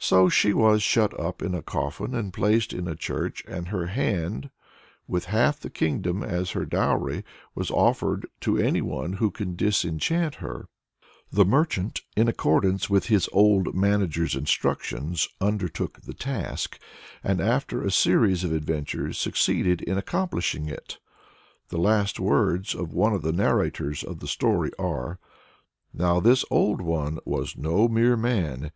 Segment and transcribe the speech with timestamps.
[0.00, 3.86] So she was shut up in a coffin and placed in a church, and her
[3.86, 4.50] hand,
[5.06, 10.34] with half the kingdom as her dowry, was offered to any one who could disenchant
[10.42, 10.66] her.
[11.30, 16.80] The merchant, in accordance with his old manager's instructions, undertook the task,
[17.22, 20.98] and after a series of adventures succeeded in accomplishing it.
[21.68, 25.20] The last words of one of the narrators of the story are,
[25.94, 28.72] "Now this old one was no mere man.